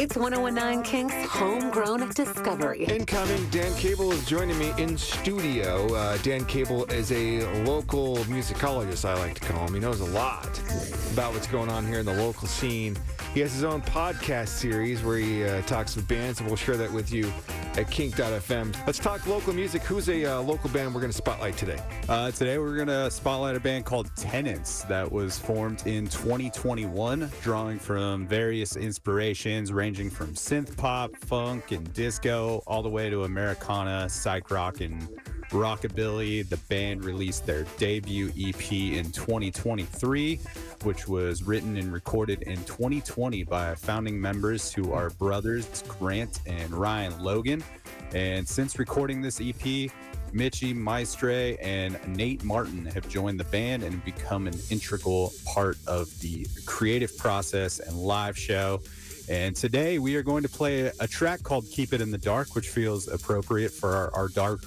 It's 0.00 0.16
1019 0.16 0.82
Kinks 0.82 1.30
Homegrown 1.30 2.08
Discovery. 2.14 2.84
Incoming, 2.84 3.50
Dan 3.50 3.70
Cable 3.74 4.12
is 4.12 4.24
joining 4.24 4.58
me 4.58 4.72
in 4.78 4.96
studio. 4.96 5.94
Uh, 5.94 6.16
Dan 6.22 6.46
Cable 6.46 6.86
is 6.86 7.12
a 7.12 7.42
local 7.64 8.16
musicologist, 8.20 9.06
I 9.06 9.12
like 9.18 9.38
to 9.38 9.46
call 9.46 9.66
him. 9.66 9.74
He 9.74 9.80
knows 9.80 10.00
a 10.00 10.06
lot 10.06 10.58
about 11.12 11.34
what's 11.34 11.46
going 11.48 11.68
on 11.68 11.86
here 11.86 11.98
in 11.98 12.06
the 12.06 12.14
local 12.14 12.48
scene. 12.48 12.96
He 13.34 13.40
has 13.40 13.52
his 13.52 13.62
own 13.62 13.82
podcast 13.82 14.48
series 14.48 15.02
where 15.02 15.18
he 15.18 15.44
uh, 15.44 15.60
talks 15.62 15.96
with 15.96 16.08
bands, 16.08 16.40
and 16.40 16.48
we'll 16.48 16.56
share 16.56 16.78
that 16.78 16.90
with 16.90 17.12
you 17.12 17.30
at 17.80 17.90
kink.fm. 17.90 18.86
Let's 18.86 18.98
talk 18.98 19.26
local 19.26 19.52
music. 19.52 19.82
Who's 19.82 20.08
a 20.08 20.24
uh, 20.24 20.42
local 20.42 20.70
band 20.70 20.94
we're 20.94 21.00
going 21.00 21.10
to 21.10 21.16
spotlight 21.16 21.56
today? 21.56 21.78
Uh, 22.08 22.30
today 22.30 22.58
we're 22.58 22.76
going 22.76 22.88
to 22.88 23.10
spotlight 23.10 23.56
a 23.56 23.60
band 23.60 23.86
called 23.86 24.14
Tenants 24.16 24.82
that 24.84 25.10
was 25.10 25.38
formed 25.38 25.86
in 25.86 26.06
2021, 26.06 27.30
drawing 27.40 27.78
from 27.78 28.26
various 28.26 28.76
inspirations 28.76 29.72
ranging 29.72 30.10
from 30.10 30.34
synth 30.34 30.76
pop, 30.76 31.16
funk, 31.16 31.72
and 31.72 31.92
disco, 31.94 32.62
all 32.66 32.82
the 32.82 32.88
way 32.88 33.08
to 33.08 33.24
Americana, 33.24 34.08
psych 34.08 34.50
rock, 34.50 34.80
and 34.80 35.08
rockabilly. 35.50 36.48
The 36.48 36.56
band 36.68 37.04
released 37.04 37.46
their 37.46 37.64
debut 37.78 38.32
EP 38.38 38.72
in 38.72 39.10
2023, 39.12 40.40
which 40.82 41.06
was 41.06 41.42
written 41.42 41.76
and 41.76 41.92
recorded 41.92 42.42
in 42.42 42.56
2020 42.64 43.44
by 43.44 43.74
founding 43.74 44.20
members 44.20 44.72
who 44.72 44.92
are 44.92 45.10
brothers 45.10 45.82
Grant 45.86 46.40
and 46.46 46.72
Ryan 46.72 47.22
Logan. 47.22 47.62
And 48.14 48.46
since 48.46 48.78
recording 48.78 49.22
this 49.22 49.40
EP, 49.40 49.90
Mitchie 50.32 50.74
Maestre 50.74 51.56
and 51.60 51.98
Nate 52.06 52.44
Martin 52.44 52.86
have 52.86 53.08
joined 53.08 53.40
the 53.40 53.44
band 53.44 53.82
and 53.82 54.04
become 54.04 54.46
an 54.46 54.54
integral 54.70 55.32
part 55.44 55.76
of 55.86 56.18
the 56.20 56.46
creative 56.66 57.16
process 57.16 57.80
and 57.80 57.96
live 57.96 58.38
show. 58.38 58.80
And 59.28 59.54
today 59.54 59.98
we 59.98 60.16
are 60.16 60.22
going 60.22 60.42
to 60.42 60.48
play 60.48 60.90
a 60.98 61.06
track 61.06 61.42
called 61.42 61.64
Keep 61.70 61.92
It 61.92 62.00
in 62.00 62.10
the 62.10 62.18
Dark, 62.18 62.54
which 62.54 62.68
feels 62.68 63.08
appropriate 63.08 63.70
for 63.70 63.94
our, 63.94 64.14
our 64.14 64.28
dark, 64.28 64.60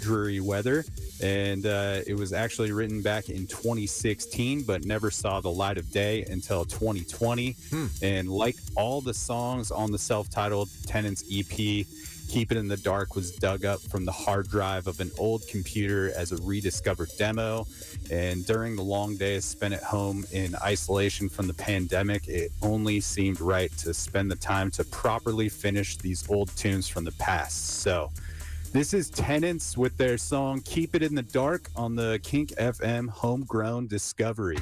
dreary 0.00 0.40
weather. 0.40 0.84
And 1.22 1.66
uh, 1.66 2.00
it 2.06 2.14
was 2.14 2.32
actually 2.32 2.72
written 2.72 3.02
back 3.02 3.28
in 3.28 3.46
2016, 3.46 4.62
but 4.62 4.84
never 4.84 5.10
saw 5.10 5.40
the 5.40 5.50
light 5.50 5.78
of 5.78 5.90
day 5.90 6.24
until 6.24 6.64
2020. 6.64 7.56
Hmm. 7.70 7.86
And 8.02 8.28
like 8.28 8.56
all 8.76 9.00
the 9.00 9.14
songs 9.14 9.70
on 9.70 9.92
the 9.92 9.98
self 9.98 10.30
titled 10.30 10.70
Tenants 10.86 11.24
EP, 11.30 11.86
Keep 12.30 12.52
It 12.52 12.58
in 12.58 12.68
the 12.68 12.76
Dark 12.76 13.16
was 13.16 13.32
dug 13.32 13.64
up 13.64 13.80
from 13.80 14.04
the 14.04 14.12
hard 14.12 14.48
drive 14.48 14.86
of 14.86 15.00
an 15.00 15.10
old 15.18 15.42
computer 15.48 16.12
as 16.16 16.30
a 16.30 16.36
rediscovered 16.42 17.10
demo. 17.18 17.66
And 18.08 18.46
during 18.46 18.76
the 18.76 18.82
long 18.82 19.16
days 19.16 19.44
spent 19.44 19.74
at 19.74 19.82
home 19.82 20.24
in 20.30 20.54
isolation 20.62 21.28
from 21.28 21.48
the 21.48 21.54
pandemic, 21.54 22.28
it 22.28 22.52
only 22.62 23.00
seemed 23.00 23.40
right 23.40 23.76
to 23.78 23.92
spend 23.92 24.30
the 24.30 24.36
time 24.36 24.70
to 24.72 24.84
properly 24.84 25.48
finish 25.48 25.96
these 25.96 26.28
old 26.30 26.54
tunes 26.56 26.86
from 26.86 27.02
the 27.02 27.12
past. 27.12 27.80
So, 27.80 28.12
this 28.72 28.94
is 28.94 29.10
Tenants 29.10 29.76
with 29.76 29.96
their 29.96 30.16
song 30.16 30.60
Keep 30.64 30.94
It 30.94 31.02
in 31.02 31.14
the 31.14 31.22
Dark 31.22 31.68
on 31.74 31.96
the 31.96 32.20
Kink 32.22 32.50
FM 32.50 33.08
Homegrown 33.08 33.88
Discovery. 33.88 34.58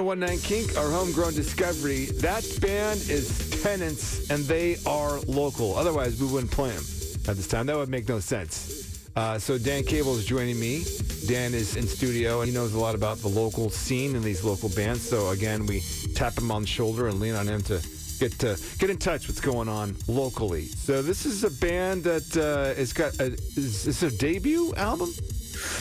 1019 0.00 0.38
Kink, 0.40 0.78
our 0.78 0.90
homegrown 0.90 1.34
discovery. 1.34 2.06
That 2.22 2.48
band 2.62 2.98
is 3.10 3.50
Tenants, 3.62 4.30
and 4.30 4.42
they 4.44 4.76
are 4.86 5.20
local. 5.26 5.76
Otherwise, 5.76 6.18
we 6.18 6.26
wouldn't 6.26 6.50
play 6.50 6.70
them 6.70 6.84
at 7.28 7.36
this 7.36 7.46
time. 7.46 7.66
That 7.66 7.76
would 7.76 7.90
make 7.90 8.08
no 8.08 8.18
sense. 8.18 9.06
Uh, 9.14 9.38
so 9.38 9.58
Dan 9.58 9.84
Cable 9.84 10.16
is 10.16 10.24
joining 10.24 10.58
me. 10.58 10.84
Dan 11.26 11.52
is 11.52 11.76
in 11.76 11.86
studio, 11.86 12.40
and 12.40 12.48
he 12.48 12.54
knows 12.54 12.72
a 12.72 12.78
lot 12.78 12.94
about 12.94 13.18
the 13.18 13.28
local 13.28 13.68
scene 13.68 14.16
and 14.16 14.24
these 14.24 14.42
local 14.42 14.70
bands. 14.70 15.06
So 15.06 15.28
again, 15.28 15.66
we 15.66 15.82
tap 16.14 16.38
him 16.38 16.50
on 16.50 16.62
the 16.62 16.68
shoulder 16.68 17.08
and 17.08 17.20
lean 17.20 17.34
on 17.34 17.46
him 17.46 17.60
to 17.64 17.80
get 18.18 18.32
to 18.38 18.58
get 18.78 18.88
in 18.88 18.96
touch 18.96 19.26
with 19.26 19.36
what's 19.36 19.46
going 19.46 19.68
on 19.68 19.94
locally. 20.08 20.64
So 20.66 21.02
this 21.02 21.26
is 21.26 21.44
a 21.44 21.50
band 21.50 22.04
that 22.04 22.36
uh, 22.36 22.74
has 22.78 22.94
got 22.94 23.20
a, 23.20 23.26
is 23.26 23.84
this 23.84 24.02
a 24.02 24.10
debut 24.10 24.72
album? 24.76 25.12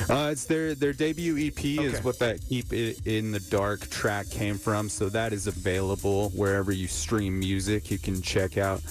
Uh, 0.09 0.29
it's 0.31 0.45
their 0.45 0.75
their 0.75 0.93
debut 0.93 1.37
EP 1.37 1.57
Okay. 1.57 1.83
is 1.85 2.03
what 2.03 2.19
that 2.19 2.39
"Keep 2.47 2.73
It 2.73 3.05
in 3.05 3.31
the 3.31 3.39
Dark" 3.39 3.89
track 3.89 4.29
came 4.29 4.57
from. 4.57 4.89
So 4.89 5.09
that 5.09 5.33
is 5.33 5.47
available 5.47 6.29
wherever 6.35 6.71
you 6.71 6.87
stream 6.87 7.39
music. 7.39 7.89
You 7.91 7.97
can 7.97 8.21
check 8.21 8.57
out 8.57 8.81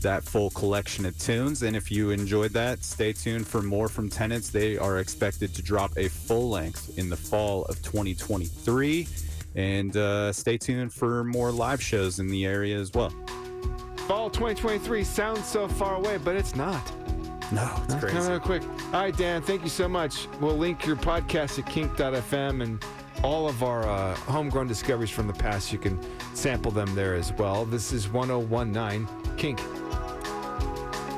that 0.00 0.22
full 0.22 0.50
collection 0.50 1.04
of 1.06 1.18
tunes. 1.18 1.62
And 1.62 1.74
if 1.76 1.90
you 1.90 2.10
enjoyed 2.10 2.52
that, 2.52 2.84
stay 2.84 3.12
tuned 3.12 3.46
for 3.48 3.62
more 3.62 3.88
from 3.88 4.08
Tenants. 4.08 4.50
They 4.50 4.78
are 4.78 4.98
expected 5.00 5.54
to 5.56 5.62
drop 5.62 5.90
a 5.96 6.08
full 6.08 6.48
length 6.50 6.96
in 6.98 7.08
the 7.08 7.16
fall 7.16 7.64
of 7.64 7.82
2023. 7.82 9.08
And 9.56 9.96
uh, 9.96 10.32
stay 10.32 10.56
tuned 10.56 10.92
for 10.92 11.24
more 11.24 11.50
live 11.50 11.82
shows 11.82 12.20
in 12.20 12.28
the 12.28 12.46
area 12.46 12.78
as 12.78 12.92
well. 12.92 13.10
Fall 14.06 14.30
2023 14.30 15.02
sounds 15.02 15.44
so 15.46 15.66
far 15.66 15.96
away, 15.96 16.16
but 16.18 16.36
it's 16.36 16.54
not. 16.54 16.80
No, 17.50 17.70
it's 17.84 17.94
Coming 17.94 18.10
crazy. 18.14 18.32
up 18.32 18.42
quick. 18.42 18.62
All 18.92 19.00
right, 19.00 19.16
Dan, 19.16 19.40
thank 19.42 19.62
you 19.62 19.70
so 19.70 19.88
much. 19.88 20.28
We'll 20.40 20.56
link 20.56 20.84
your 20.84 20.96
podcast 20.96 21.58
at 21.58 21.66
kink.fm 21.66 22.62
and 22.62 22.84
all 23.24 23.48
of 23.48 23.62
our 23.62 23.88
uh, 23.88 24.14
homegrown 24.14 24.68
discoveries 24.68 25.10
from 25.10 25.26
the 25.26 25.32
past. 25.32 25.72
You 25.72 25.78
can 25.78 25.98
sample 26.34 26.70
them 26.70 26.94
there 26.94 27.14
as 27.14 27.32
well. 27.32 27.64
This 27.64 27.92
is 27.92 28.08
1019 28.08 29.08
Kink. 29.36 29.60